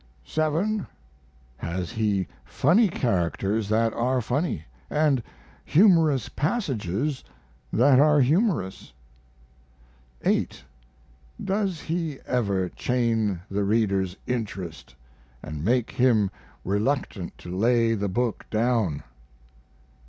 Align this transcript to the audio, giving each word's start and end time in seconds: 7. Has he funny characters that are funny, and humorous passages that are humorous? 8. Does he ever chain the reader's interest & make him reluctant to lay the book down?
7. 0.25 0.87
Has 1.57 1.91
he 1.91 2.27
funny 2.43 2.87
characters 2.87 3.69
that 3.69 3.93
are 3.93 4.19
funny, 4.19 4.65
and 4.89 5.21
humorous 5.63 6.27
passages 6.27 7.23
that 7.71 7.99
are 7.99 8.19
humorous? 8.19 8.93
8. 10.25 10.63
Does 11.45 11.81
he 11.81 12.17
ever 12.25 12.69
chain 12.69 13.41
the 13.51 13.63
reader's 13.63 14.17
interest 14.25 14.95
& 15.27 15.51
make 15.67 15.91
him 15.91 16.31
reluctant 16.65 17.37
to 17.37 17.55
lay 17.55 17.93
the 17.93 18.09
book 18.09 18.47
down? 18.49 19.03